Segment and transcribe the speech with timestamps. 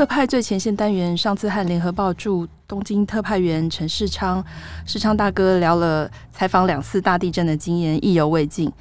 [0.00, 4.42] 特派最前线单元，上次和联合报驻东京特派员陈世昌、
[4.86, 8.72] 世昌大哥聊了采访两次大地震的经验，意犹未尽。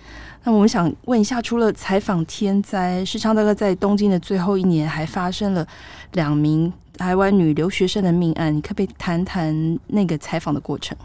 [0.45, 5.67] 那我们想问一下，除了采访天灾，世昌大哥在东京的最后一年，还发生了
[6.13, 10.97] 两名台湾女留学生的命案，你可不可以谈谈那个采访的过程？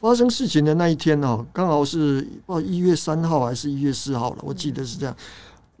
[0.00, 5.14] 发生事情的那一天哦，刚好是哦一月三号还是一月四号了，我记得是这样。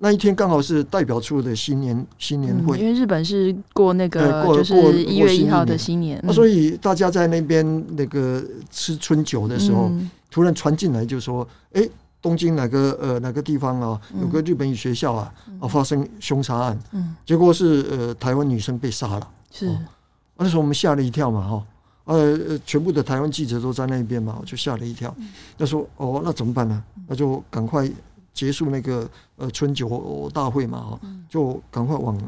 [0.02, 9.90] 那一天刚好是代表处的新年新年会，因为日本是过那个就是一月一号的新年，所以大家在那边那个吃春酒的时候，
[10.30, 11.86] 突然传进来就说：“哎，
[12.22, 16.78] 东京哪个呃哪个地方啊，有个日本语学校啊啊发生凶杀案，
[17.26, 19.76] 结果是呃台湾女生被杀了。”是，
[20.38, 21.66] 那时候我们吓了一跳嘛，哈，
[22.04, 25.14] 呃，全部的台湾记者都在那边嘛，我就吓了一跳。
[25.58, 26.82] 他说：“哦，那怎么办呢？
[27.06, 27.86] 那就赶快。”
[28.32, 32.18] 结束那个呃春酒大会嘛，哈，就赶快往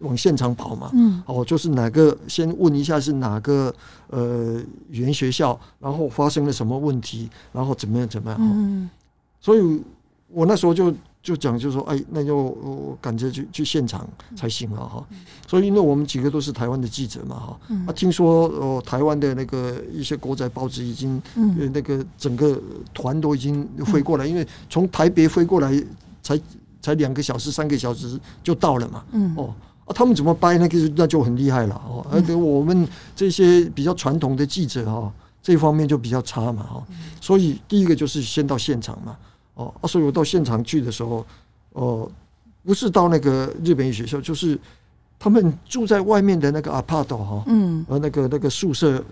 [0.00, 0.90] 往现场跑嘛。
[0.94, 3.74] 嗯，哦，就是哪个先问一下是哪个
[4.08, 8.38] 呃语言学校，然后发生了什么问题，然后怎么样怎么样。
[8.40, 8.88] 嗯，
[9.40, 9.82] 所以
[10.28, 10.94] 我那时候就。
[11.22, 15.06] 就讲，就说，哎，那就赶着去去现场才行了哈。
[15.46, 17.60] 所以，因为我们几个都是台湾的记者嘛哈。
[17.86, 21.22] 啊，听说哦，台湾的那个一些国仔报纸已经，
[21.72, 22.60] 那个整个
[22.92, 25.72] 团都已经飞过来，因为从台北飞过来
[26.22, 26.36] 才
[26.80, 29.04] 才两个小时、三个小时就到了嘛。
[29.36, 32.04] 哦，啊，他们怎么掰那个那就很厉害了哦。
[32.10, 36.84] 而且我们这些比较传统的记者哈，这方面就比较差嘛哈。
[37.20, 39.16] 所以，第一个就是先到现场嘛。
[39.54, 41.24] 哦，所以我到现场去的时候，
[41.72, 42.10] 哦，
[42.64, 44.58] 不是到那个日本语学校，就是
[45.18, 49.02] 他们住在外面的那个 apart 哈，嗯，呃，那个那个宿舍，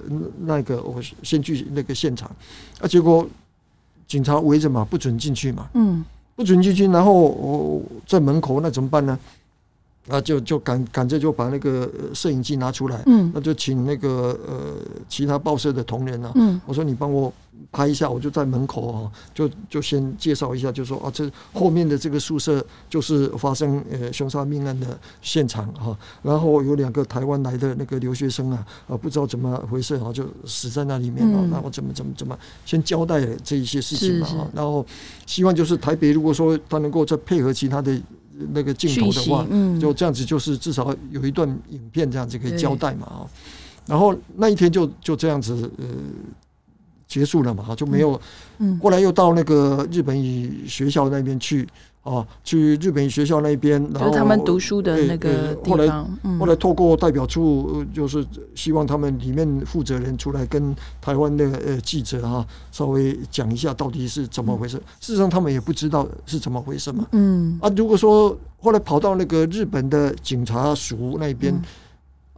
[0.41, 2.31] 那个我先去那个现场，
[2.81, 3.27] 啊，结果
[4.07, 6.05] 警察围着嘛，不准进去嘛，嗯，
[6.35, 9.19] 不准进去，然后我在门口，那怎么办呢？
[10.11, 14.77] 啊，就就赶赶着就把那个摄影机拿出来，嗯，那就请那个呃
[15.09, 17.33] 其他报社的同仁啊，嗯，我说你帮我
[17.71, 34.85] 拍一下，我就在门口啊，就就先介绍一下，就说啊，这后面的这个宿舍就是发生呃凶杀命案的现场哈，然后有两个台湾来的那个留学生啊，啊不知道怎么回事啊，就死在那里面啊，然后怎么怎么怎么先交代这一些事情嘛，然后
[35.27, 38.01] 希望就是台北如果说他能够再配合其他的。
[38.53, 39.47] 那个镜头的话，
[39.81, 43.27] 就这样子，就是至少有一段影片这样子可以交代嘛啊。
[43.87, 45.85] 然后那一天就就这样子呃
[47.07, 48.21] 结束了嘛哈，就没有。
[48.59, 51.67] 嗯后来又到那个日本语学校那边去。
[52.03, 55.71] 哦，去日本学校那边，然后他们读书的那个地方。
[55.71, 64.79] 后来，后来透过代表处，就是希望他们里面负责人出来跟台湾的呃记者哈，稍微讲一下到底是怎么回事。
[64.99, 67.07] 事实上，他们也不知道是怎么回事嘛。
[67.13, 67.59] 嗯。
[67.61, 71.55] 啊，如果说后来跑到那个日本的警察署那边，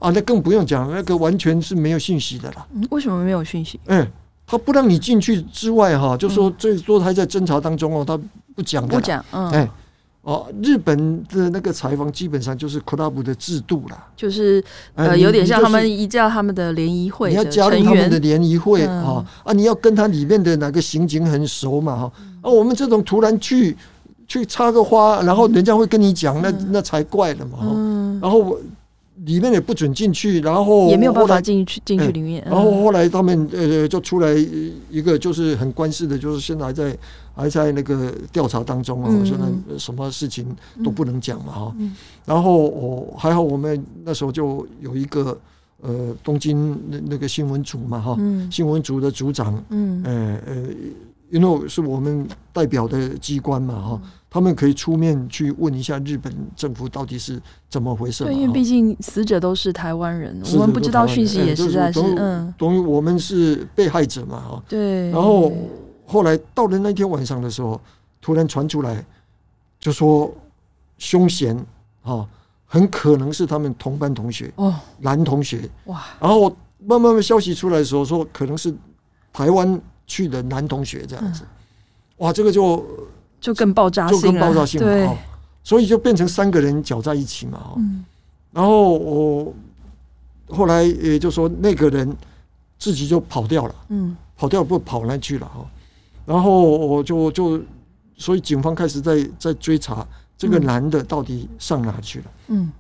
[0.01, 2.67] 啊，那更不用讲，那个完全是没有信息的啦。
[2.91, 3.78] 为什么没有信息？
[3.87, 4.11] 哎，
[4.45, 8.19] 他不让你进去之外，哈，就说最多还在侦查当中哦，他。
[8.55, 9.71] 不讲的，不讲，嗯，哎，
[10.23, 14.63] 哦，日本的那个采访基本上就是 club 的制度啦，就是
[14.95, 23.77] 呃，有点像他们依照他们的联谊会，你要加入他们的联谊会啊啊，你要跟他里面的哪个刑警很熟嘛哈，啊，我们这种突然去
[24.29, 28.61] 去插个花，然后人家会跟你讲，那那才怪了嘛，嗯，然后我。
[29.25, 32.43] 里面也不准进去，然后也没有办法进去进去里面。
[32.45, 34.34] 然后后来他们呃就出来
[34.91, 36.97] 一个就是很关事的，就是现在还在
[37.34, 40.47] 还在那个调查当中啊，说那什么事情
[40.84, 41.75] 都不能讲嘛哈。
[42.25, 45.38] 然后我还好，我们那时候就有一个
[45.81, 48.19] 呃东京那那个新闻组嘛哈，
[48.50, 50.62] 新闻组的组长，嗯呃呃，
[51.31, 54.03] 因为是我们代表的机关嘛哈。
[54.34, 57.38] 他们可以出面去问一下日本政府到底是
[57.69, 58.25] 怎么回事？
[58.25, 64.62] 对，因为毕竟死者都是台湾人，我们不知道讯息也实在是嗯，等于我们是被害者嘛，哈。
[64.66, 65.10] 对。
[65.10, 65.53] 然后
[66.12, 67.80] 后来到了那天晚上的时候，
[68.20, 69.04] 突然传出来，
[69.80, 70.32] 就说
[70.98, 71.56] 凶嫌
[72.03, 72.28] 啊，
[72.66, 75.68] 很可能是他们同班同学哦，男同学。
[75.86, 76.04] 哇。
[76.20, 78.72] 然后慢慢慢消息出来的时候，说可能是
[79.32, 81.42] 台湾去的男同学这样子，
[82.18, 82.84] 哇，这个就。
[83.42, 85.18] 就更爆炸性，就更爆炸性了，对，
[85.64, 88.04] 所以就变成三个人搅在一起嘛，嗯，
[88.53, 89.53] 然后我
[90.48, 92.16] 后来也就说那个人
[92.78, 95.66] 自己就跑掉了，嗯，跑掉不跑哪去了哈，
[96.24, 97.60] 然后我就就
[98.16, 100.07] 所以警方开始在在追查
[100.39, 102.71] 这个男的到底上哪去了，嗯，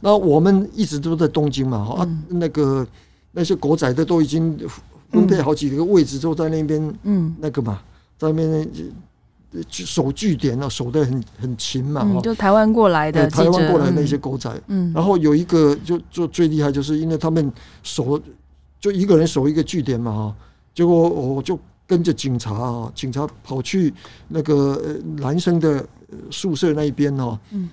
[0.00, 2.86] 那我们一直都在东京嘛，哈，那个
[3.32, 4.58] 那些狗仔的都已经
[5.10, 7.80] 分配好几个位置，都在那边，嗯，那个嘛，
[8.18, 8.68] 在那边。
[9.70, 17.50] 守据点啊，守得很很勤嘛，嗯，就台湾过来的，台湾过来那些狗仔，嗯，然后有一个就就最厉害，就是因为他们
[17.82, 18.20] 守
[18.78, 20.36] 就一个人守一个据点嘛，哈，
[20.74, 23.92] 结果我就跟着警察啊，警察跑去
[24.28, 25.86] 那个男生的
[26.30, 27.68] 宿舍那一边哦，嗯，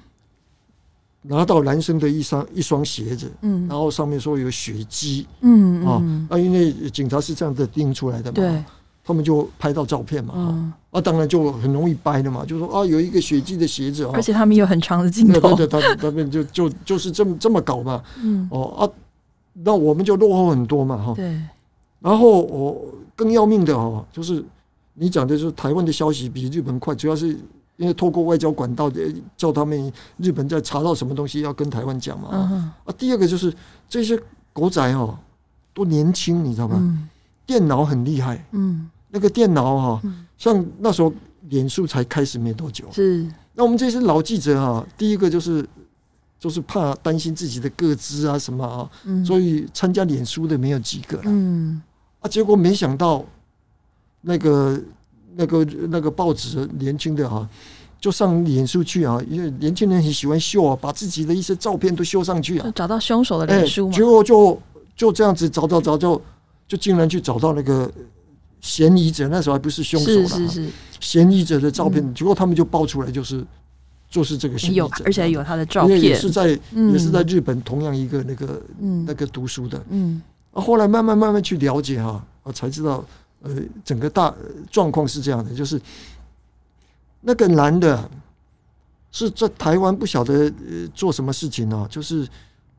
[1.22, 8.64] 拿到男生的一双一双鞋子，嗯，然后上面说有血迹，嗯啊，啊，因为警察是这样子盯出来的嘛，对。
[9.06, 18.88] 他们就拍到照片嘛，嗯、啊，当然就很容易掰的嘛，就说啊，有一个血迹的鞋子啊，而且他们有很长的镜头，对对，他他们就就就是这么这么搞嘛，嗯，哦啊，
[19.52, 21.38] 那我们就落后很多嘛，哈，对，
[22.04, 24.44] 然后我更要命的哦，就是
[24.94, 27.30] 你讲的就是台湾的消息比日本快，主要是
[27.78, 29.02] 因为透过外交管道的
[29.38, 33.52] 叫他们日本在查到什么东西要跟台湾讲嘛，啊，第二个就是
[33.88, 34.22] 这些
[34.52, 35.18] 狗仔哦
[35.74, 36.76] 都年轻，你知道吧？
[36.78, 37.10] 嗯、
[37.46, 38.90] 电脑很厉害，嗯。
[39.16, 40.02] 那个电脑哈，
[40.40, 41.14] 像那时候
[41.50, 43.24] 脸书才开始没多久，是。
[43.54, 45.64] 那我们这些老记者啊，第一个就是
[46.40, 48.90] 就是怕担心自己的个资啊什么啊，
[49.24, 51.24] 所以参加脸书的没有几个了。
[51.28, 51.80] 嗯。
[52.24, 53.24] 啊，结果没想到
[54.22, 54.82] 那个
[55.36, 57.48] 那个那个报纸年轻的啊，
[58.02, 63.94] 就上脸书去啊，因为年轻人很喜欢秀啊，把自己的一些照片都秀上去啊，找到凶手的脸书嘛。
[63.94, 64.60] 结果就
[64.96, 66.20] 就这样子找找找，就
[66.68, 67.92] 就竟然去找到那个。
[68.64, 70.70] 嫌疑者那时候还不是凶手了，是是是，
[71.02, 73.46] 嫌疑者的照片，结果他们就爆出来，就是
[74.10, 78.62] 就是这个嫌疑者，而且有他的照片，也是在也是在日本同样一个那个
[79.06, 80.22] 那个读书的，嗯，
[80.54, 83.04] 啊，后来慢慢慢慢去了解哈，啊，才知道
[83.42, 84.34] 呃，整个大
[84.72, 85.82] 状况是这样的，就是
[87.22, 88.10] 那个男的
[89.12, 90.52] 是在台湾不晓得
[90.94, 92.28] 做什么事情呢，就是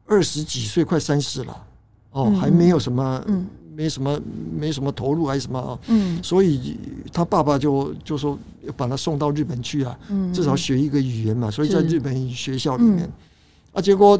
[0.06, 1.64] 二十几岁，快三十了，
[2.12, 3.46] 哦，还没有什么，嗯。
[3.76, 4.20] 没什么，
[4.56, 5.76] 没什么投入还是什么啊？
[5.88, 6.78] 嗯，所以
[7.12, 11.50] 他爸爸就就说要把他送到日本去啊，嗯，至少学一个语言嘛。
[11.50, 13.12] 所以在日本学校里面，嗯、
[13.72, 14.16] 啊，结果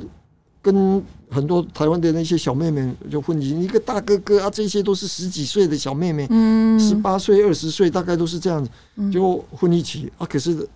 [0.65, 1.01] 跟
[1.31, 8.71] 很多台湾的那些小妹妹就混进一个大哥哥啊，这些都是十几岁的小妹妹，嗯，十八岁、二十岁，大概都是这样子，
[9.13, 10.11] 就混一起。
[10.17, 10.27] 啊。
[10.27, 10.67] 可是。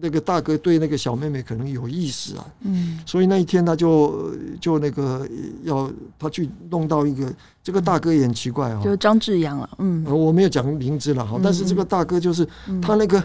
[0.00, 4.30] 那个大哥对那个小妹妹可能有意思啊，嗯，所以那一天他就
[4.60, 5.26] 就那个
[5.64, 7.34] 要他去弄到一个
[7.64, 12.46] 这个大哥也很奇怪啊，就张志阳了，嗯，我没有讲名字了哈，但是这个大哥就是
[12.80, 13.20] 他那个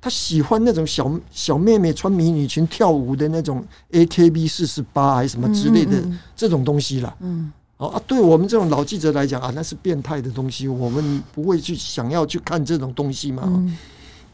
[0.00, 6.02] 他喜欢那种小小妹妹穿迷你裙跳舞的那种 AKB 四十八还是什么之类的
[6.36, 13.64] 这种东西了，嗯，啊，对我们这种老记者来讲啊，那是变态的东西，我们不会去想要去看这种东西嘛。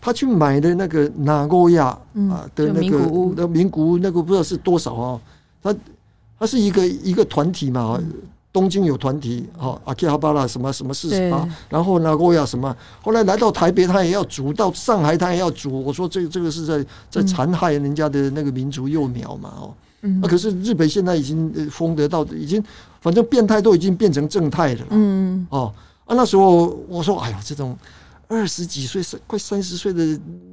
[0.00, 1.86] 他去买的那个哪个亚
[2.28, 3.98] 啊的那个的名古屋。
[3.98, 5.20] 那个不知道是多少啊？
[5.62, 5.74] 他
[6.38, 7.98] 他是一个一个团体嘛，
[8.54, 15.82] 东京有团体哈，阿基哈巴拉什么什么四十八，然后哪个亚什么，后来来到台北他也要组，到上海他也要组。
[15.82, 19.74] 我说这个这个是在在残害人家的那个民族幼苗嘛哦，
[20.22, 22.62] 那可是日本现在已经封得到，已经
[23.00, 25.44] 反正变态都已经变成正态了，嗯。
[25.50, 25.74] 哦
[26.04, 27.76] 啊那时候我说哎呀这种。
[28.26, 30.02] 二十几岁、三快三十岁的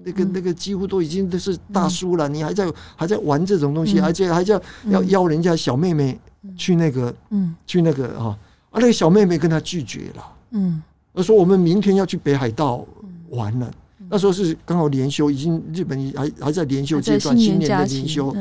[0.04, 2.28] 那个、那个，几乎都已经都是大叔了。
[2.28, 6.20] 你还在还在玩这种东西，而且还叫要邀人家小妹妹
[6.58, 8.38] 去那个，嗯，去那个啊
[8.72, 10.82] 啊，那个小妹妹跟他拒绝了，嗯，
[11.14, 12.86] 他说我们明天要去北海道
[13.30, 13.72] 玩了。
[14.10, 18.36] 那时候是刚好连休，已经日本还还在连休阶段，新年的连休，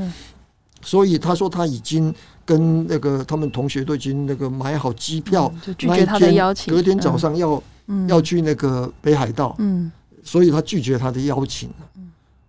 [0.83, 2.13] 所以他说他已经
[2.45, 7.63] 跟那个他们同学都已经那个买好机票，就拒绝他的邀请，隔天早上要。
[8.07, 9.91] 要去那个北海道，嗯，
[10.23, 11.69] 所以他拒绝他的邀请。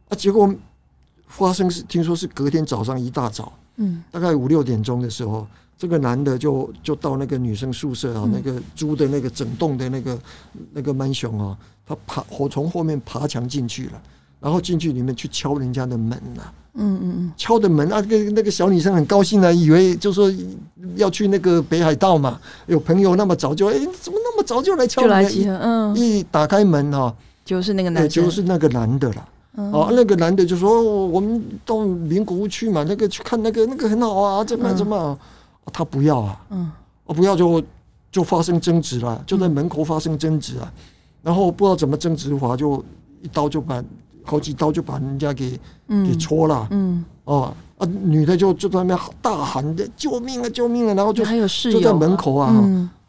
[0.08, 0.54] 啊，结果
[1.26, 5.48] 发生是听说是隔天早上一大早，嗯，大概五六点钟的时候，
[5.78, 10.20] 这个男的就就到那个女生宿舍啊，那个租的那个整栋的那个
[10.74, 14.02] 那个 mansion 啊，他爬我从后面爬墙进去了，
[14.40, 16.44] 然后进去里面去敲人家的门呐。
[16.74, 20.32] 嗯嗯嗯，敲的门啊，那个那个小女生很高兴啊，以为就说
[20.96, 25.26] 要去那个北海道嘛，有朋友那么早就哎，怎么那么早就来敲门？
[25.62, 27.14] 嗯，一打开门哈，
[27.44, 29.28] 就是那个男，就是那个男的了。
[29.56, 35.18] 哦，那个男的就说我们到名古屋去嘛，那个去看那个那个很好啊，怎么怎么，
[35.74, 36.72] 他不要啊，嗯，
[37.06, 37.62] 啊不要就
[38.12, 40.72] 就发生争执了，就在门口发生争执啊，
[41.22, 42.84] 然后不知道怎么争执的话，就
[43.22, 43.84] 一刀就把。
[44.24, 51.26] 好几刀就把人家给给戳了，嗯，哦啊，女的就就在那边大喊的救命啊救命啊，然后就
[51.72, 52.54] 就在门口啊，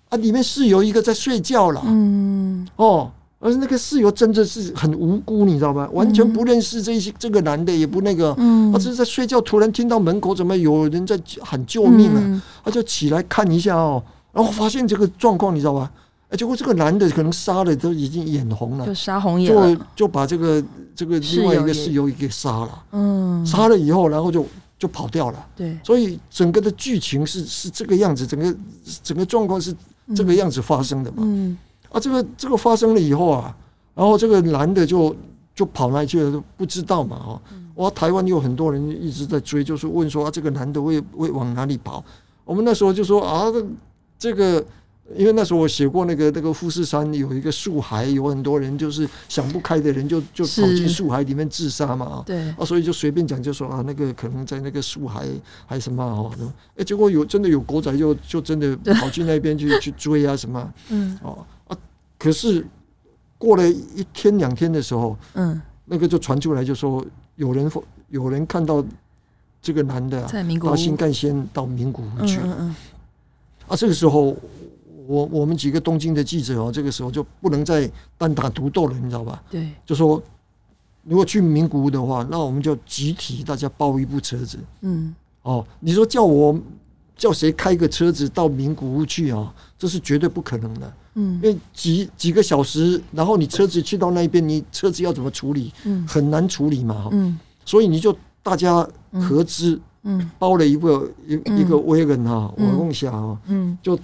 [0.08, 3.10] 啊，里面室友一个在睡觉了，嗯，哦，
[3.42, 5.88] 而那个室友真的是很无辜，你知道吗？
[5.92, 14.00] 完全不认识这些这个男的，也不那个，嗯，他只是在睡觉，突然听到门口怎么有人在喊救命啊，他就起来看一下哦，
[14.32, 15.90] 然后发现这个状况，你知道吧？
[16.28, 22.82] 哎，结果这个男的可能杀了都已经眼红了，就杀红眼了，就就把这个这个另外一个室友给杀了。
[22.92, 24.46] 嗯，杀了以后，然后就
[24.78, 25.46] 就跑掉了。
[25.56, 28.54] 对，所以整个的剧情是是这个样子，整个
[29.02, 29.74] 整个状况是
[30.14, 31.18] 这个样子发生的嘛。
[31.20, 31.58] 嗯，
[31.92, 33.54] 啊，这个这个发生了以后啊，
[33.94, 35.14] 然后这个男的就
[35.54, 37.16] 就跑哪去了都不知道嘛。
[37.16, 37.42] 哈，
[37.76, 42.02] 哇，台湾有很多人一直在追，就是问说啊，这个男的会会往哪里跑？
[42.44, 43.66] 我们那时候就说啊，这
[44.18, 44.64] 这个，
[45.16, 52.48] 因为那时候我写过那个那个富士山有一个树海，有很多人就是想不开的人就就跑进树海里面自杀嘛啊，对。
[52.50, 55.26] 啊，所以就随便讲就说啊，那个可能在那个树海
[55.66, 56.30] 还什么哦，
[56.76, 61.46] 哎，结果有真的有狗仔就就真的跑去那边去去追啊什么，嗯，哦啊，
[62.22, 62.64] 可是
[63.36, 67.70] 过了一天两天的时候，嗯，那个就传出来就说有人
[68.08, 68.84] 有人看到。
[69.64, 72.76] 这个男的啊，到新干线到名古屋去，嗯嗯嗯，
[73.68, 74.36] 啊，这个时候
[75.06, 77.88] 我我们几个东京的记者哦，这个时候就不能再
[78.18, 79.40] 单打独斗了，你知道吧？
[79.48, 80.20] 对，就说
[81.04, 86.58] 如果去名古屋的话，那我们就集体大家包一部车子，嗯，哦，你说叫我
[87.16, 89.54] 叫谁开个车子到名古屋去啊？
[89.78, 95.72] 这是绝对不可能的，嗯，因为几几个小时，然后你车子去到那边，你车子要怎么处理？
[95.84, 98.16] 嗯，很难处理嘛，嗯，所以你就。
[98.44, 103.96] 大家合资，嗯，包了一个一一个 wagon 哈，我共享啊，嗯，就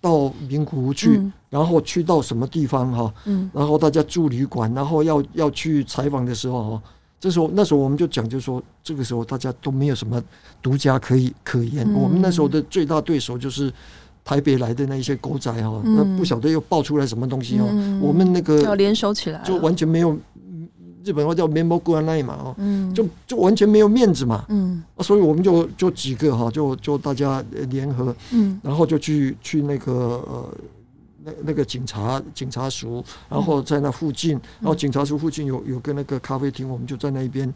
[0.00, 6.82] 到名古屋去，然后去到什么地方哈，嗯，然后大家住旅馆，然后要要去采访的时候哈，
[7.20, 10.20] 这时候那时候我们就讲，就说这个时候大家都没有什么
[10.60, 13.72] 独家可以可言，我们那时候的最大对手就是
[14.24, 17.66] 台北来的那些狗仔哈，那不晓得又爆出来什么东西哦，
[18.00, 20.16] 我们那个要联手起来，就完全没有。
[21.06, 22.56] 日本话叫 memo guanai 嘛，哦，
[22.94, 30.48] 就就完全没有面子嘛，嗯，所以我们就就几个哈，就就大家联合，嗯，然后就去去那个呃
[31.24, 37.48] 那那个警察警察署，然后在那附近，然后警察署附近有有个那个咖啡厅，我们就在那边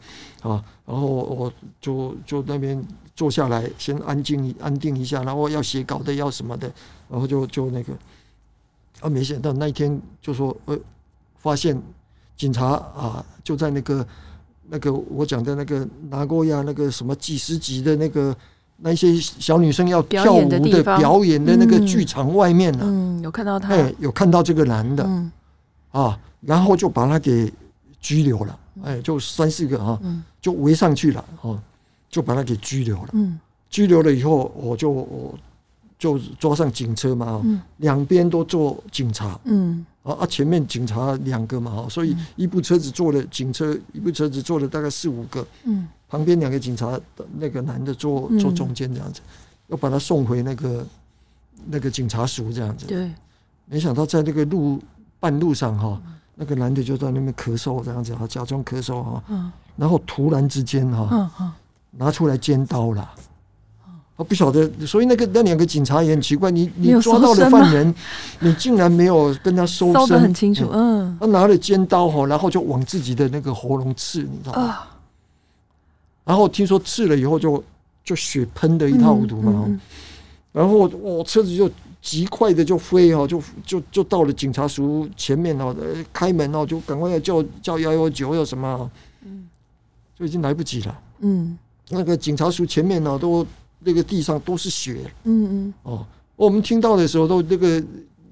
[0.43, 2.83] 啊，然后我就就那边
[3.15, 6.73] 坐下来，先安静安定一下，然后要写稿的要什么的，
[7.09, 7.93] 然后就就那个
[9.01, 10.79] 啊，没想到那一天就说呃
[11.39, 11.81] 发现。
[12.39, 14.07] 警察啊，就在那个
[14.69, 18.33] 那个我讲的那个拿过亚那个什么几十级的那个
[18.79, 25.05] 那些小女生要跳舞的表演的那个剧场外面呢，嗯，有看到他，哎，有看到这个男的，
[25.91, 27.53] 啊，然后就把他给
[28.01, 30.01] 拘留了，哎，就三四个啊，
[30.41, 31.59] 就围上去了，哦，
[32.09, 35.39] 就把他给拘留了，嗯，拘留了以后，我就我
[35.99, 37.43] 就抓上警车嘛，
[37.79, 39.85] 两边都坐警察，嗯。
[40.05, 45.47] 啊，前面警察两个嘛，所以一部车子坐了警车，一部车子坐了大概四五个。
[45.65, 46.99] 嗯，旁边两个警察，
[47.39, 49.21] 那个男的坐坐中间这样子，
[49.69, 50.87] 要把他送回那个
[51.67, 52.87] 那个警察署这样子。
[52.87, 53.11] 对，
[53.67, 54.81] 没想到在那个路
[55.21, 56.01] 半路上哈，
[56.35, 59.23] 那个男的就在那边咳嗽这样子，假装咳嗽哈。
[59.77, 61.55] 然后突然之间哈，
[61.91, 63.09] 拿出来尖刀了。
[64.17, 67.95] 我不晓得，所以那个那两个警察也很奇怪，你你抓到了犯人，
[68.41, 74.79] 你竟然没有跟他搜身， 搜得很清楚，嗯，他拿了尖刀哈，然后就往自己的那个喉咙刺，你知道吗？
[76.29, 77.65] 然后听说刺了以后就
[78.05, 79.81] 就血喷的一塌糊涂嘛，
[80.53, 81.71] 然后我车子就
[82.03, 85.75] 极快的就飞哈，就就就到了警察署前面哦，
[86.13, 88.91] 开门哦，就赶快要叫叫幺幺九要什么，
[89.25, 89.49] 嗯，
[90.19, 91.59] 就已经来不及了，嗯，
[91.89, 93.47] 那个警察署前面呢都。
[93.81, 96.05] 那个地上都是血，嗯嗯，哦，
[96.35, 97.81] 我们听到的时候都那个，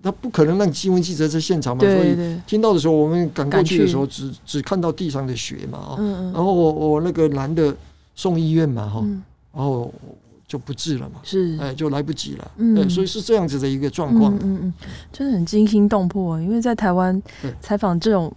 [0.02, 2.16] 他不可能让新闻记者在现场嘛，所以
[2.48, 5.96] 听到的时候，我们赶过去的时候，只只看到地上的血嘛，啊，
[6.34, 7.72] 然后我我那个男的
[8.16, 9.00] 送医院嘛，哈，
[9.52, 9.92] 然后
[10.48, 14.74] 就不治了嘛，是，哎，就来不及了，嗯，所以是这样子的一个状况，嗯嗯，
[15.12, 17.22] 真的很惊心动魄，因为在台湾
[17.60, 18.34] 采访这种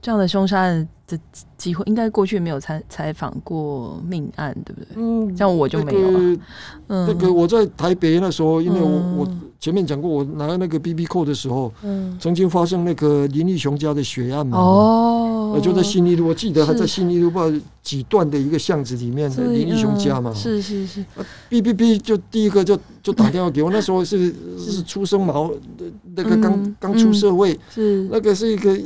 [0.00, 1.18] 这样的凶杀案的
[1.56, 4.88] 机会，应该过去没有采采访过命案，对不对？
[4.96, 6.10] 嗯，像我就没有。
[6.88, 9.28] 嗯，那个我在台北那时候，因为我我
[9.62, 14.58] 前面讲过，我拿那个 BB Call 的时候，嗯，曾经发生那个林立雄家的血案嘛。
[14.58, 20.34] 哦，就在新义路，我记得还在新义路不知道几段的一个巷子里面的林立雄家嘛。
[20.34, 21.04] 是是是。
[21.48, 25.84] B B B 就第一个就就打电话给我， 那时候是是初生毛的
[26.16, 28.76] 那个刚刚出社会，是那个是一个。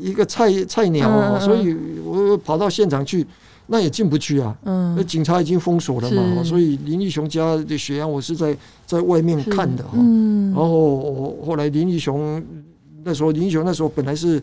[0.00, 3.26] 一个菜菜鸟，所以我跑到现场去，
[3.72, 4.56] 那也进不去啊。
[4.64, 9.90] 嗯，那警察已经封锁了嘛，所以林义雄家的血案我是在在外面看的哈。
[9.94, 12.42] 嗯，然后我后来林义雄
[13.04, 14.42] 那时候，林义雄那时候本来是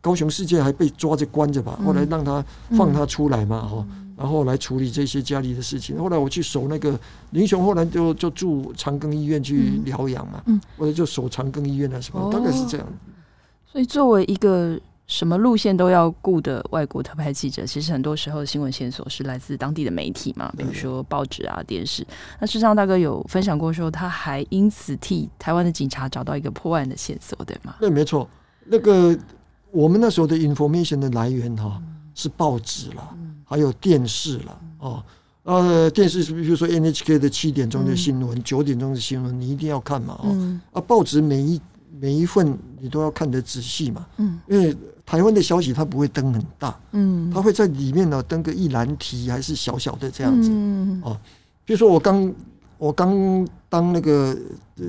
[0.00, 3.86] 高雄事件还被抓着关着吧，后来让他放他出来嘛，哈，
[4.16, 5.98] 然后来处理这些家里的事情。
[5.98, 6.98] 后来我去守那个
[7.30, 10.42] 林雄，后来就就住长庚医院去疗养嘛，
[10.78, 12.86] 后来就守长庚医院啊什么，大概是这样。
[13.70, 14.80] 所以作为一个。
[15.12, 22.02] 什么路线都要顾的外国特派记者，其实很多时候新闻线索是来自当地的媒体嘛，比如说报纸啊、电视。
[22.40, 27.74] 那事实上大哥有分享过说，他还因此替台湾的警察找到一个破案的线索，对吗？
[27.78, 28.26] 对，没错。
[28.64, 29.14] 那个
[29.70, 31.82] 我们那时候的 information 的来源哈、啊，
[32.14, 33.14] 是报纸了，
[33.44, 35.04] 还有电视了哦。
[35.42, 40.58] 呃，电视是比如说 NHK 的七点钟的新闻、九点钟的新闻，你一定要看嘛哦。
[40.72, 41.60] 啊，报纸每一
[42.02, 44.76] 每一份你都要看得仔细嘛，嗯，因为。
[45.04, 51.18] 台湾的消息它不会登很大，嗯，它会在里面呢登个一栏题，还是小小的这样子，嗯、哦。
[51.66, 52.32] 比如说我刚
[52.78, 54.34] 我刚当那个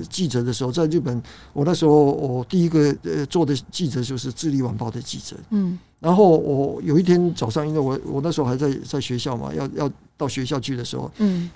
[0.08, 1.20] 记者的时候，在日本，
[1.52, 5.76] 我那时候我第一个呃做的记者就是《智利晚报》的记者，嗯。
[5.98, 11.50] 然后我有一天早上，因为我我那时候还在在学校嘛，要要到学校去的时候，嗯，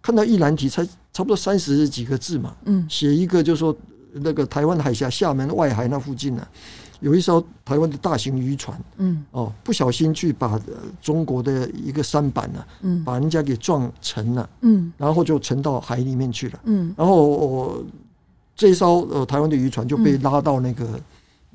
[0.00, 3.76] 看到一栏题才差不多三十几个字嘛，嗯，写一个就是说
[4.22, 6.48] 那个台湾海峡厦门外海那附近呢、啊。
[7.00, 10.60] 有一艘台湾的大型渔船，嗯，哦，不小心去把
[11.00, 17.84] 中国的一个舢板呢，嗯，把人家给撞沉了，嗯，然后就沉到海里面去了，嗯，然后我
[18.56, 21.00] 这一艘呃台湾的渔船就被拉到那个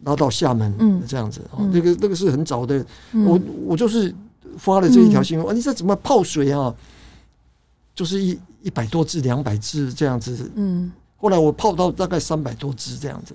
[0.05, 4.15] 拉到厦门，嗯，这样子，哦，那个那个是很早的，我我就是
[4.57, 6.73] 发了这一条新闻，啊，你这怎么泡水啊？
[7.93, 10.89] 就是一一百多字、两百字这样子，嗯，
[11.23, 13.33] 后来我泡到大概三百多只这样子。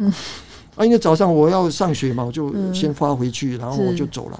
[0.76, 4.38] 啊，因为早上我要上学嘛，我就先发回去，然后我就走了。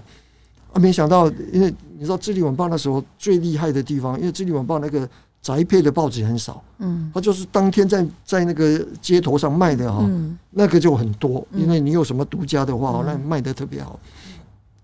[0.74, 5.08] 啊，没想到，因为你知道《智利晚报》那时候最厉害的地方，因为《智利晚报》那个
[5.40, 10.06] 宅配的报纸很少，嗯，它就是当天在在那个街头上卖的哈，
[10.50, 13.98] 那个就很多，因为你有什么独家的话，那卖的特别好。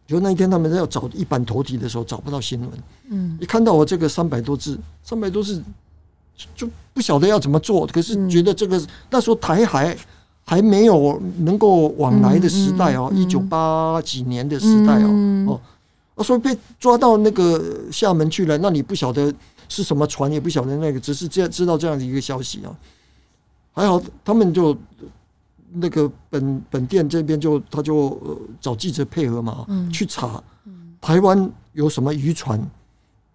[0.06, 2.71] 就那一天他们要找一版头题的时候找不到新闻，
[3.11, 5.62] 嗯，一看到我这个三百多字，三百多字
[6.54, 9.96] 就不晓得要怎么做，可是觉得这个那时候台海。
[10.46, 15.59] 还没有能够往来的时代哦，一九八几年的时代哦，
[16.16, 17.59] 哦，所以被抓到那个
[17.90, 19.32] 厦门去了，那你不晓得
[19.70, 22.68] 是什么船，也不晓得那个，只是这样知道这样的一个消息啊。
[23.72, 24.76] 还好他们就
[25.72, 30.44] 那个本本店这边就他就找记者配合嘛，去查
[31.00, 32.61] 台湾有什么渔船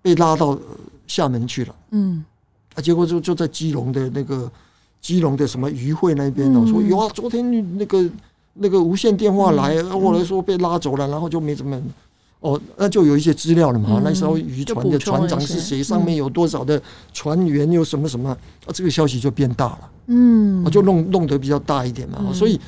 [0.04, 0.56] 被拉到
[1.08, 2.24] 厦门去了，嗯，
[2.80, 4.50] 啊，结果就就在基隆的那个。
[5.02, 8.06] 基隆的什么渔会那边哦，说有啊，昨天那个
[8.56, 11.82] 那个无线电话来，后来说被拉走了，然后就没怎么
[12.42, 14.02] 哦，那就有一些资料了嘛。
[14.04, 15.82] 那时候渔船的船长是谁？
[15.82, 16.82] 上面有多少的
[17.13, 17.72] 船员？
[17.72, 18.30] 有什么什么？
[18.65, 19.89] 啊，这个消息就变大了。
[20.08, 22.34] 嗯，就弄弄得比较大一点嘛。
[22.34, 22.60] 所以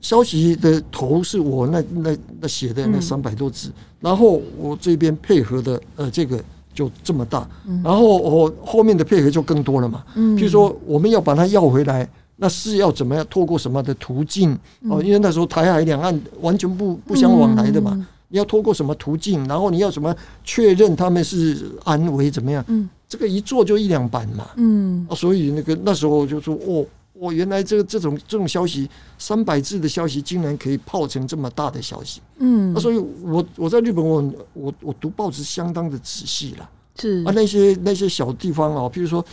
[0.00, 6.42] 消息的头是我那那那写的那三百多字，然后我这边配合的呃这个。
[6.74, 7.48] 就这么大，
[7.82, 10.04] 然后我后面的配合就更多了嘛。
[10.16, 12.06] 嗯譬如说，我们要把它要回来，
[12.36, 13.24] 那是要怎么样？
[13.30, 14.52] 透过什么的途径？
[14.90, 18.06] 哦，因为那时候台海两岸完全不不相往来的嘛。
[18.28, 19.46] 你要透过什么途径？
[19.46, 22.64] 然后你要怎么确认他们是安危怎么样？
[22.68, 24.48] 嗯这个一做就一两版嘛。
[24.56, 26.84] 嗯，所以那个那时候就说哦。
[27.14, 32.20] 我原来这个这种这种消息，三百字的消息，竟然可以泡成这么大的消息。
[32.38, 36.68] 嗯，那所以我我在日本我，我我我读报纸相当的仔细了。
[36.96, 39.24] 是啊，那些那些小地方啊，譬如说，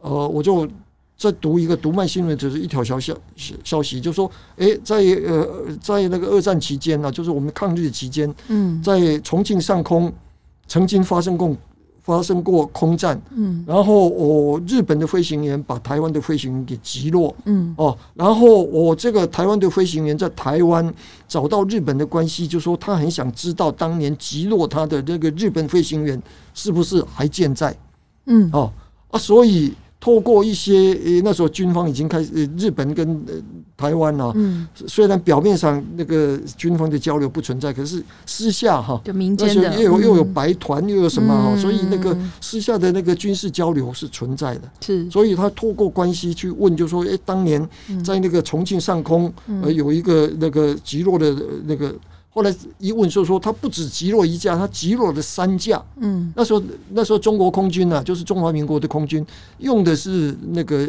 [0.00, 0.68] 呃，我就
[1.16, 3.14] 在读一个读卖新闻，就是一条消息
[3.62, 10.12] 消息，就说，诶，在呃在那个二战期间呢，就是我们抗日期间，嗯，在重庆上空
[10.66, 11.56] 曾经发生过。
[12.06, 20.94] 发生过空战，嗯，然后我日本的飞行员把台湾的飞行员给击落，嗯，哦，然后我这个台湾的飞行员在台湾
[21.26, 26.22] 找到日本的关系，就说他很想知道当年击落他的那个日本飞行员
[26.54, 27.76] 是不是还健在，
[28.26, 28.72] 嗯，哦，
[29.10, 29.74] 啊，所以。
[30.06, 33.20] 透过一些呃，那时候军方已经开始，日本跟
[33.76, 34.32] 台湾啊，
[34.86, 39.74] 虽然表面上那个军方的交流不存在，可是私下哈，就民间的。
[39.74, 44.70] 又有又有白团又有什么哈，所以那个私下的那个军事交流是存在的。
[44.80, 47.68] 是，所以他透过关系去问，就说，诶，当年
[48.04, 51.92] 在那个重庆上空，呃，有一个那个极弱的那个。
[52.36, 55.82] 后来一问说说他不止击落一架，他击落了三架。
[55.96, 59.24] 嗯，那时候那时候中国空军呢、啊，就是中华民国的空军
[59.56, 60.86] 用的是那个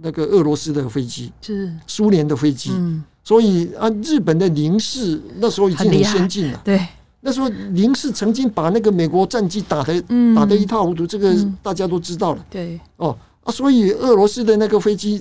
[0.00, 2.70] 那个俄罗斯的飞机，是苏联的飞机。
[2.72, 6.60] 嗯，所以啊，日本的零式那时候已经很先进了。
[6.64, 6.80] 对，
[7.22, 12.46] 那时候零式曾经把那个美国战机打得、嗯、打得一塌糊涂，这个大家都知道了。
[12.48, 15.20] 对，哦啊，所以俄罗斯的那个飞机，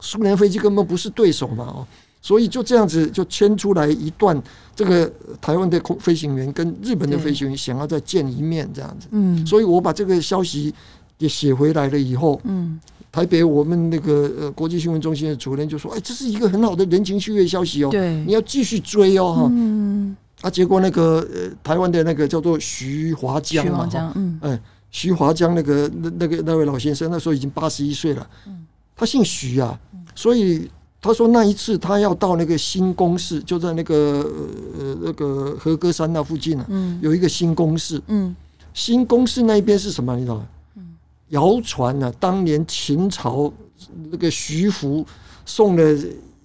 [0.00, 1.64] 苏联飞机根本不是对手嘛。
[1.64, 1.86] 哦。
[2.24, 4.42] 所以就这样子就牵出来一段，
[4.74, 9.08] 这个台湾的空飞行员跟日本的飞行员想要再见一面这样子。
[9.10, 10.74] 嗯，所以我把这个消息
[11.18, 12.80] 也写回来了以后，嗯，
[13.12, 24.58] 台北我们那个呃国际新闻中心的主任就说：“哎，这是一个很好的人情趣味消息哦，对，你要继续追哦。”哈，嗯，啊，结果那个呃台湾的那个叫做徐华江嘛，嗯，哎。
[24.90, 28.24] 徐华江那个那那个那位老先生，那时候已经八十一岁了。
[28.94, 29.76] 他姓徐啊，
[30.14, 30.70] 所以
[31.04, 33.94] 他说那一次他要到那个新宫市，就在那个
[34.78, 36.66] 呃那个和歌山那附近啊，
[37.02, 38.00] 有一个新宫市。
[38.72, 40.16] 新宫市那一边是什么？
[40.16, 40.46] 你知道吗？
[41.28, 43.52] 谣传呢，当年秦朝
[44.10, 45.04] 那个徐福
[45.44, 45.82] 送了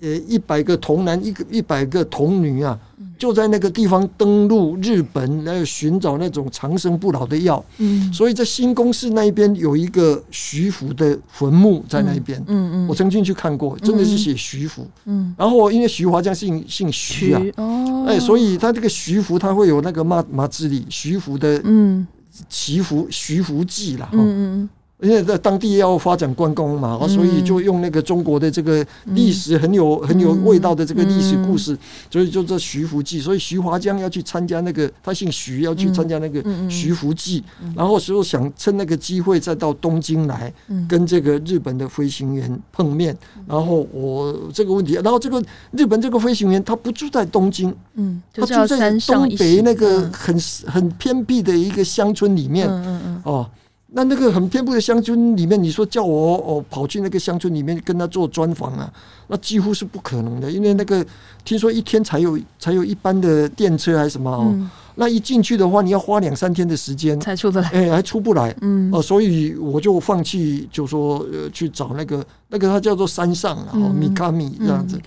[0.01, 2.79] 呃一百个童男一个一百个童女啊。
[3.17, 7.61] 就在那个地方登陆日本，来寻找那种长生不老的药。
[7.77, 12.41] 嗯，所以在新宫市那一边有一个徐福的坟墓在那边。
[12.47, 14.87] 嗯嗯，我曾经去看过，真的是写徐福。
[15.03, 22.07] 嗯，然后因为徐华江姓姓徐啊，哦，哎，所以他这个徐福他会有那个马马志里徐福的嗯
[22.47, 24.07] 祈福徐福记了。
[24.13, 24.69] 嗯嗯。
[25.01, 31.77] 因为在当地要发展观光嘛，所以就用那个中国的这个历史很有很有味道的这个历史故事，
[32.11, 33.21] 所以就这徐福记。
[33.21, 37.41] 所以徐华江要去参加那个，他姓徐，要去参加那个徐福记，
[37.73, 40.53] 然后时候想趁那个机会再到东京来
[40.87, 43.17] 跟这个日本的飞行员碰面。
[43.47, 53.21] 然后我这个问题，然后这个日本这个飞行员他不住在东京，嗯，他住在东北那个很很偏僻的一个乡村里面，嗯嗯。
[53.23, 53.49] 哦。
[53.91, 58.91] 那那个很偏僻的乡村里面，你说叫我哦跑去那个乡村里面跟他做专访啊，
[59.27, 61.05] 那几乎是不可能的，因为那个
[61.43, 64.45] 听说一天才有才有一班的电车还是什么哦。
[64.53, 64.69] 嗯。
[64.95, 67.17] 那一进去的话，你要花两三天的时间。
[67.21, 74.99] 才出得来，哎，还出不来，嗯，哦，所以我就放弃，就说呃，去找那个那个，它叫做山上啊，米卡米这样子，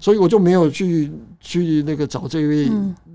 [0.00, 1.10] 所以我就没有去
[1.40, 2.70] 去那个找这位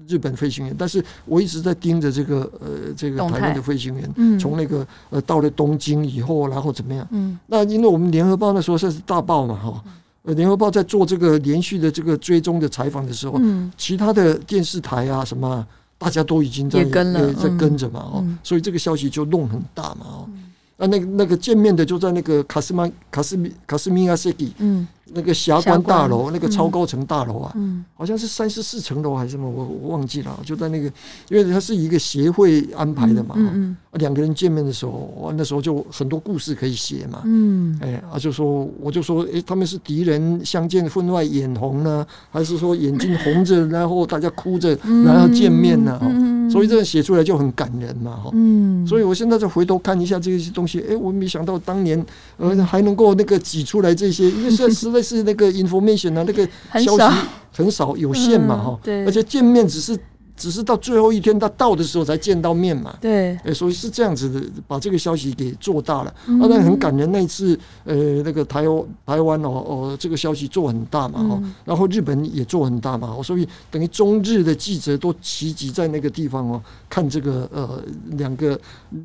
[0.07, 7.07] 日本飞行员，但是我一直在盯着这个呃这个台湾的飞行员，从那个呃到了东京以后，然后怎么样？
[7.11, 9.83] 嗯，那因为我们联合报那时候算是大报嘛，哈，
[10.23, 15.65] 呃，联合报在做这个连续的这个追踪的采访的时候，嗯，其他的电视台啊什么。
[15.97, 20.29] 大家都已经在跟了，在跟着嘛，哦，所以这个消息就弄很大嘛，哦，
[20.77, 24.87] 那那那个见面的就在那个卡斯曼卡斯米卡斯米亚塞基，嗯。
[25.13, 30.39] 那个霞关大楼，那个超高层大楼啊，嗯好像是三十四层楼还是什么，我我忘记了。
[30.43, 30.91] 就在那个，
[31.29, 37.21] 因为它是一个协会安排的嘛，嗯两个人见面的时候，那时候就很多故事可以写嘛。
[37.23, 46.01] 嗯，哎，啊，就说我就说，哎，他们是敌人相见分外眼红呢，还是说眼睛红着，然后大家哭着，然后见面呢？
[46.49, 48.31] 所以这个写出来就很感人嘛，哈。
[48.33, 52.03] 嗯，所以我现在再回头看一下这些东西，哎，我没想到当年
[52.37, 54.91] 呃还能够那个挤出来这些，因为算是。
[54.91, 56.47] 类似那个 information 啊，那个
[56.79, 57.17] 消息
[57.51, 59.97] 很少，有限嘛，哈，而且见面只是。
[60.35, 66.13] 只是到最后一天他到的时候才见到面嘛，对，哎，所以是这样子的，把这个消息给做大了。
[66.25, 77.81] 啊，那很感人，那一次，呃，那个台湾台湾哦哦，这个消息做很大嘛，哈，然后日本也做很大嘛，所以等于中日的记者都齐集在那个地方哦，看这个呃
[78.17, 78.59] 两个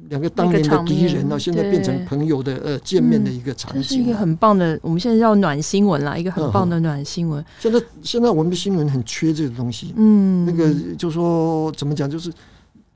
[0.08, 7.44] 两个当年的敌人呢，现在变成朋友的呃见面的一个场景，是一个很棒的，我们现在叫暖新闻啦，一个很棒的暖新闻。
[7.60, 11.72] 现在现在我们的新闻很缺这个东西，嗯，那个就是说。
[11.76, 12.32] 怎么讲，就是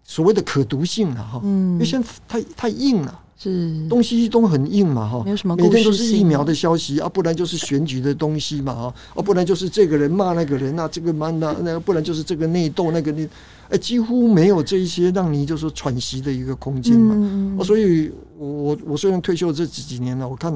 [0.02, 3.88] 所谓的可读性了哈，因为现在太太硬了，是。
[3.88, 8.84] 东西都很硬嘛哈，没有什么每天都是疫苗的消息啊，不然就是选举的东西嘛啊，
[9.14, 13.28] 啊不然就是这个人骂那个人啊，这个骂那那，不然就是这个内斗那个内，
[13.70, 20.52] 哎，几乎没有这一些让你就是喘息的一个空间嘛，所以我我虽然退休这几几年了，我看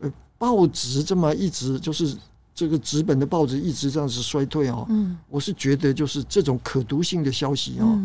[0.00, 2.16] 呃报纸这么一直就是。
[2.54, 7.98] 这个纸本的报纸一直这样子衰退哦，嗯，我是觉得就是这种可读性的消息哦，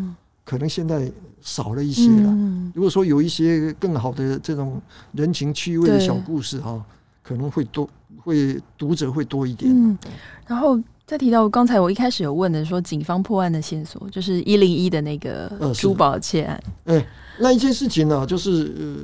[0.44, 1.10] 可能现在
[1.42, 2.30] 少了一些了。
[2.30, 4.80] 嗯如果说有一些更好的这种
[5.12, 6.82] 人情趣味的小故事哈，
[7.22, 7.88] 可能会多，
[8.22, 9.70] 会读者会多一点。
[9.70, 9.98] 嗯，
[10.46, 16.62] 然后再提到刚才我一开始有问的说，警方破案的线索就是一零一的那个珠宝窃案。
[16.84, 17.06] 哎，
[17.38, 18.96] 那一件事情呢，就是呃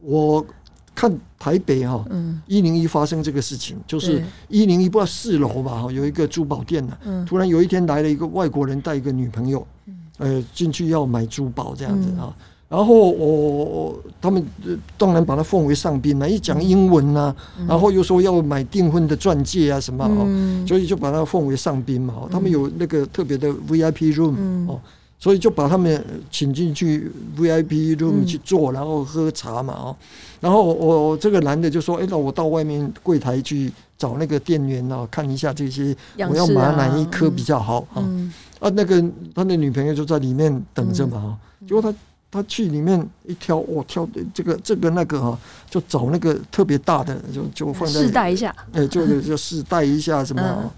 [0.00, 0.46] 我。
[0.96, 2.02] 看台北哈，
[2.46, 9.64] 一零一发生这个事情，就是一零一不知道四楼吧哈，有一个珠宝店呢，突然有一天来了一个外国人带一个女朋友，
[10.16, 12.34] 呃，进去要买珠宝这样子啊，
[12.70, 14.42] 然后我他们
[14.96, 17.36] 当然把他奉为上宾了，一讲英文呐，
[17.68, 20.24] 然后又说要买订婚的钻戒啊什么哦，
[20.66, 24.34] 所以就把他奉为上宾嘛，他们有那个特别的 VIP room
[24.66, 24.80] 哦。
[25.26, 29.96] 所以就把他们请进去 VIP room 去坐，然后喝茶嘛哦。
[30.38, 35.92] 然后我我这个男的就说：“哎，那我到外面柜台去找那个店员啊，看一下这些，
[36.30, 38.08] 我要买哪一颗比较好啊？”
[38.60, 41.36] 啊，那个他的女朋友就在里面等着嘛。
[41.66, 41.92] 结果他
[42.30, 45.36] 他去里面一挑，我挑的这个这个那个啊，
[45.68, 48.54] 就找那个特别大的，就就放在试戴一下。
[48.74, 50.70] 哎，就就试戴一下什么啊？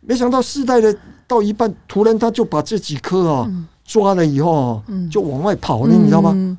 [0.00, 0.92] 没想到试戴的
[1.26, 3.50] 到一半，突然他就把这几颗啊
[3.84, 6.58] 抓了以后，就往外跑了，你知道吗？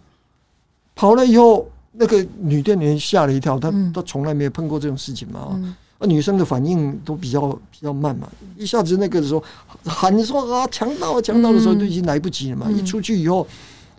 [0.96, 1.68] 跑了以后。
[2.00, 5.60] 那个女店员吓了一跳，她她从来没有碰过这种事情嘛，
[5.98, 9.44] 啊，女生的反应都比较比较慢嘛，一下子那个的时候
[9.84, 13.48] 喊说啊强盗啊强盗的时候都已经来不及了嘛，一出去以后，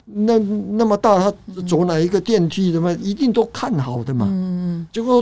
[0.05, 4.29] 那那么大，他走哪一个电梯什么一定都看好的嘛，
[4.93, 5.21] 结果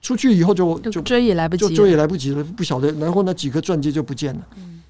[0.00, 4.40] 出去以后就就追也来不及，就追也来不及了，不晓得，然后那几颗钻戒就不见了。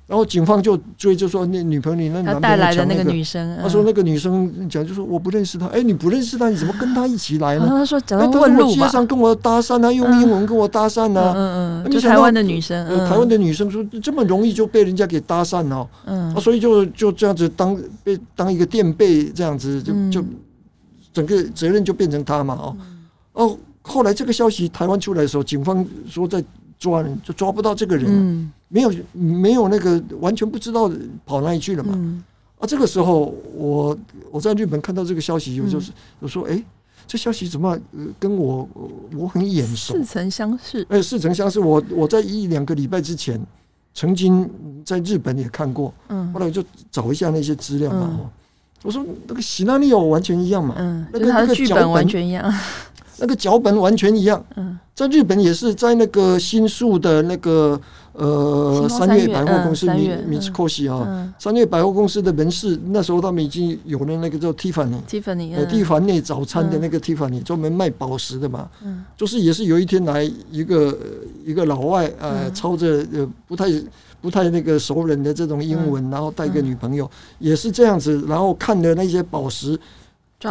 [0.07, 7.67] 然后警方就追，就说那女朋友，你那男朋友抢那个女生，他说那个女生讲，就说我不认识她，哎，你不认识她，你怎么跟她一起来呢？
[7.71, 20.25] 他说，哎，他说街上跟我搭讪啊，用英文跟我搭讪啊，嗯嗯，就台湾的女生，台湾的女生说这么容易就被人家给搭讪了，嗯，所以就就这样子当被当一个垫背这样子，就就
[21.13, 22.77] 整个责任就变成他嘛，哦。
[23.33, 26.43] 哦，后来这个消息台湾出来的时候，警方说在
[26.79, 28.53] 抓人，就抓不到这个人。
[28.73, 30.89] 没有没有那个完全不知道
[31.27, 31.93] 跑哪里去了嘛？
[31.97, 32.23] 嗯、
[32.61, 33.99] 啊，这个时候我
[34.31, 35.91] 我在日本看到这个消息，我就是
[36.21, 36.63] 我说，哎，
[37.05, 37.77] 这消息怎么
[38.17, 38.69] 跟我
[39.17, 39.95] 我很眼熟？
[39.95, 40.87] 似曾相识。
[40.89, 41.59] 哎，似曾相识。
[41.59, 43.45] 我我在一两个礼拜之前
[43.93, 44.49] 曾经
[44.85, 46.63] 在日本也看过，嗯，后来我就
[46.93, 48.09] 找一下那些资料嘛。
[48.13, 48.31] 嗯、
[48.85, 52.55] 我说那个喜纳利奥完全一样嘛，嗯，那个那个剧本完全一样，
[53.21, 54.45] 那个脚本完全一样。
[54.57, 57.81] 嗯，在日本也是在那个新宿的那个。
[58.13, 68.69] 呃，三月百货公司米米兹科西啊，三月百货公司的门市，那时候他们已经有了那个叫 Tiffany，Tiffany，呃，蒂凡尼早餐的那个 Tiffany，专门卖宝石的嘛。
[68.85, 70.99] 嗯，就是也是有一天来一个
[71.47, 73.67] 一个老外，呃，操着呃不太
[74.21, 79.79] 不太那个熟人的这种英文，然后带个女朋友，也是这样子，然后看的那些宝石，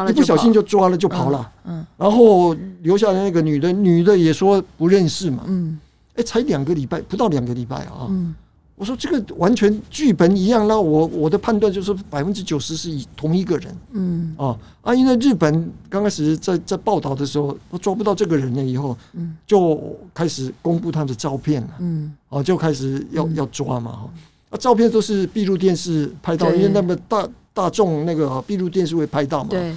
[0.10, 1.52] 一不小心就抓了就跑了。
[1.65, 5.43] 嗯，然后留下来那个女的，女的也说不认识嘛。
[5.47, 5.80] 嗯。
[6.15, 8.08] 哎，才两个礼拜，不到两个礼拜啊！
[8.10, 8.36] 嗯、
[8.75, 13.78] 我说这个完全剧本一样，那我我的判断就是百分之九十是以同一个人。
[13.93, 14.93] 嗯啊啊！
[14.93, 19.82] 因为日本刚开始在在报道的时候，我抓不到这个人了以后，嗯，就
[20.13, 21.69] 开始公布他的照片了。
[21.80, 23.91] 嗯，啊，就开始要要抓嘛！
[23.93, 24.10] 哈，
[24.49, 27.25] 啊，照片都是闭路电视拍到，因为那么大
[27.60, 29.50] 大众那个闭路电视会拍到嘛。
[29.50, 29.76] 对，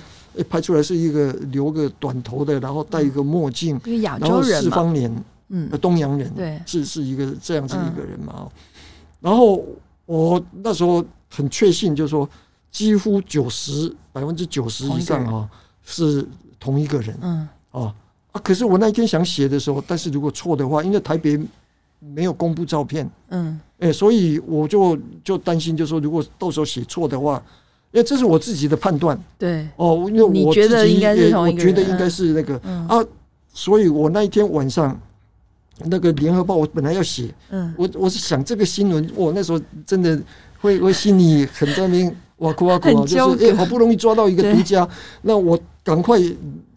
[0.49, 3.81] 拍出来是一个留个短头的，然后戴一个墨镜，
[4.21, 5.13] 然后四方脸。
[5.49, 8.33] 嗯，东洋人对，是是一个这样子一个人嘛。
[8.39, 8.51] 嗯、
[9.21, 9.63] 然后
[10.07, 12.27] 我那时候很确信，就是说
[12.71, 15.47] 几乎九十百分之九十以上啊
[15.85, 16.27] 是
[16.59, 17.19] 同一个人。
[17.21, 17.95] 嗯啊
[18.33, 18.41] 啊！
[18.43, 21.39] 可是我那一天想写的时候，但是如果错的话，因为台北
[21.99, 27.43] 没有公布照片，嗯，哎、欸，所以我就就担心，就是说如果到时候写错的话，
[27.93, 29.17] 因为这是我自己的判断。
[29.39, 33.05] 对哦，因为我觉得应该是同一个人，我觉得应该是那个、嗯、啊，
[33.55, 35.01] 所以我那一天晚上。
[35.87, 40.21] 那个联合报，我本来要写，嗯，我我是想这个新闻，我那时候真的
[40.61, 44.87] 会会心里很在那边哇哭哇哭啊，就是哎，好不容易抓到一个独家，
[45.23, 46.21] 那我赶快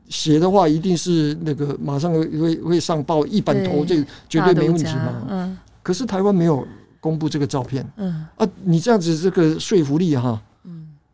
[0.09, 3.95] 写的话，一定是那个马上会会上报一版头，这
[4.27, 5.27] 绝对没问题嘛。
[5.29, 6.65] 嗯，可是台湾没有
[6.99, 10.39] 公布这个照片，嗯啊，你这样子这个说服力哈，嗯，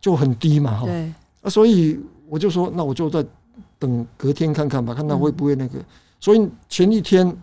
[0.01, 0.85] 就很低嘛哈。
[0.85, 1.13] 对。
[1.43, 3.23] 啊，所以我就说，那我就在
[3.79, 5.79] 等隔天看看吧，看他会不会那个。
[6.19, 7.33] 所以前一天。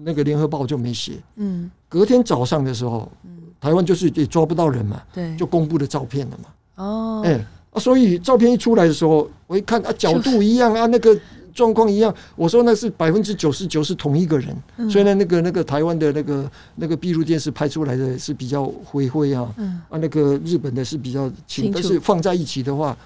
[0.00, 3.10] 那个联合报就没写，嗯，隔天早上的时候，
[3.58, 11.18] 台湾就是也抓不到人嘛，对，就公布了照片了嘛，哦，哎，啊，所以照片一出来的时候，我一看啊，角度一样啊，那个
[11.58, 14.56] 状况一样，我说那是百分之九十九是同一个人，
[14.88, 22.96] 所以呢那个那个台湾的那个那个闭路电视拍出来的是比较灰灰啊，嗯，啊，那个日本的是比较清，但是放在一起的话，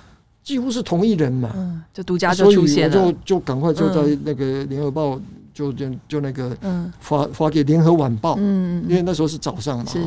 [0.45, 5.19] 几乎是同一人嘛，嗯，就独家就出现了，所以我就就赶快就在那个联合报。
[5.55, 6.57] 就就就那个
[6.99, 9.99] 发发给联合晚报，嗯，因为那时候是早上嘛，是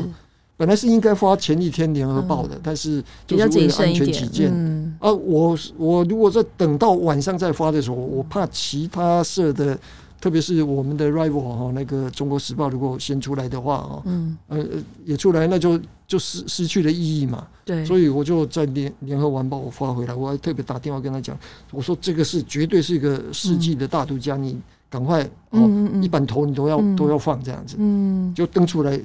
[0.56, 9.78] 本来是应该发前一天联合报的，但是就是为了安全起见，嗯，啊，我我如果在等到晚上再发的时候，我怕其他社的，
[10.20, 14.64] 特别是我们的 rival 哈，那个中国时报如果先出来的话啊，嗯，呃，
[15.04, 21.38] 也出来，那就就失失去了意义嘛，对，所以我就在联联合晚报我发回来，我还特别打电话跟他讲，
[21.70, 24.58] 我说这个是绝对是一个世纪的大独家，你。
[24.88, 25.68] 赶快哦！
[26.00, 28.32] 一版头你都要都要放这样子，嗯。
[28.32, 28.98] 就登出来，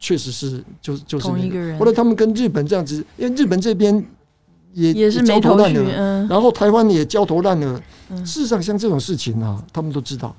[0.00, 1.78] 确实是就就是同一个人。
[1.78, 4.04] 后来他们跟日本这样子，因为日本这边
[4.72, 7.80] 也也是焦头烂额，嗯，然后台湾也焦头烂额。
[8.08, 10.34] 嗯，事实上，像这种事情啊，他们都知道。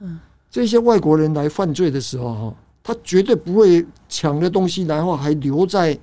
[0.00, 5.98] 嗯，这些外国人来犯罪的时候哈，他绝对不会抢了东西，然后还留在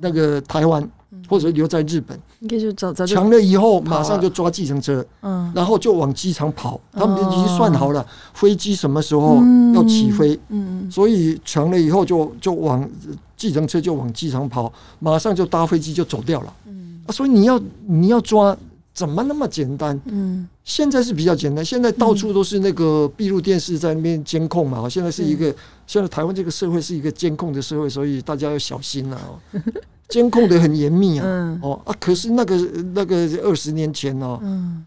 [0.00, 0.86] 那个台湾。
[1.28, 6.80] 或者留在日本，应该就早早抢了以后，马上就抓计程车，嗯，然后就往机场跑。
[6.92, 9.42] 他们已经算好了飞机什么时候
[9.74, 12.88] 要起飞，嗯，所以强了以后就就往
[13.36, 16.52] 计程车就往机场跑，马上就搭飞机就走掉了。
[16.66, 18.56] 嗯，啊，所以你要你要抓，
[18.92, 19.98] 怎么那么简单？
[20.04, 24.88] 嗯，现在是比较简单，现在到处都是那个闭路电视在那边监控嘛。
[24.88, 25.54] 现在是一个，
[25.86, 29.40] 现在台湾这个社会是一个监控的社会，所以大家要小心了哦。
[30.12, 32.54] 监控的很严密啊，嗯、哦啊，可是那个
[32.94, 34.38] 那个二十年前呢、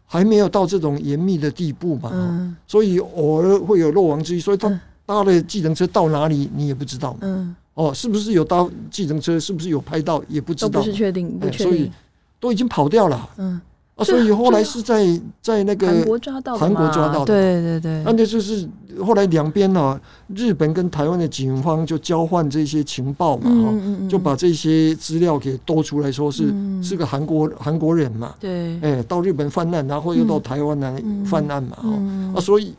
[0.05, 4.69] 还没有到这种严密的地步嘛，嗯、所以偶尔会有漏网之鱼，所以他
[5.03, 11.91] 搭了计程车到哪里你也不知道，嗯、哦，是不是有搭计程车，是不是有拍到也不知道，不是确定，不确定，所以
[12.39, 13.59] 都已经跑掉了，嗯。
[13.95, 15.05] 啊，所以后来是在
[15.41, 18.03] 在那个韩国抓到的，韩国抓到的，对对对。
[18.03, 18.67] 那那就是
[19.05, 19.99] 后来两边呢，
[20.35, 26.53] 日本跟台湾的警方就交换这些情报嘛，哈，就把这些资料给兜出来说是
[26.83, 31.89] 是个韩国韩国人嘛，对，哎，到日本犯案，然后又到台湾来犯案嘛，哈，
[32.35, 32.73] 啊，所以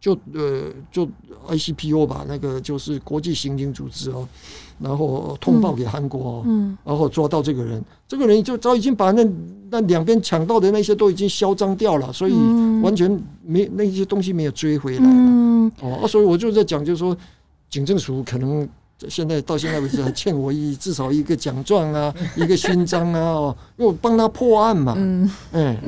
[0.00, 1.06] 就呃就
[1.48, 4.26] ICPO 吧，那个就是国际刑警组织哦。
[4.78, 9.24] 然后通报给韩国，嗯，然后抓到这个人，嗯、这个人就早已经把那
[9.70, 12.34] 那两边抢到的那些都已经销赃掉了，所以
[12.82, 13.10] 完全
[13.44, 15.10] 没那些东西没有追回来了。
[15.10, 17.16] 嗯、哦，所以我就在讲，就是说，
[17.70, 18.68] 警政署可能
[19.08, 24.94] 现在到现在为止还欠我一至少一个奖状啊， 一个勋章啊，哦，因为我帮他破案嘛。
[24.96, 25.80] 嗯，哎，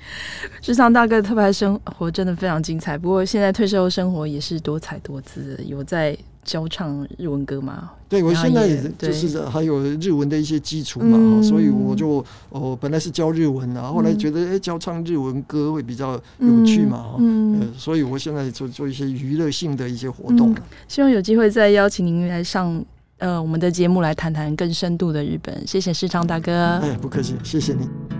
[0.60, 6.16] 世昌大哥的特派生活真的非常精彩，不过现在退休生活也是多彩多姿，有在。
[6.44, 7.90] 教唱日文歌嘛？
[8.08, 20.56] 对，我现在就是还有日文的一些基础嘛，嗯、所以我就哦，本来是教日文啊，后来觉得哎，教唱日文歌会比较有趣嘛，嗯，嗯，所以我现在做做一些娱乐性的一些活动，嗯。
[20.88, 22.84] 希望有机会再邀请您来上
[23.18, 25.64] 呃我们的节目来谈谈更深度的日本。
[25.66, 26.78] 谢谢世昌大哥。
[26.82, 28.19] 哎，不客气，谢谢你。